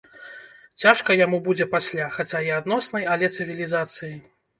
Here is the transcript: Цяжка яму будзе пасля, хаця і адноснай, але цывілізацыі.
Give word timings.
Цяжка 0.83 1.17
яму 1.25 1.39
будзе 1.47 1.67
пасля, 1.75 2.07
хаця 2.15 2.41
і 2.47 2.49
адноснай, 2.61 3.05
але 3.17 3.29
цывілізацыі. 3.37 4.09